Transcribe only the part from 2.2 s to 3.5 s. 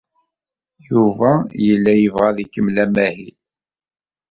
ad ikemmel amahil.